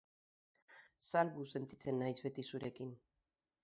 Salbu 1.09 1.47
sentitzen 1.53 2.03
naiz 2.05 2.19
beti 2.27 2.51
zurekin. 2.53 2.95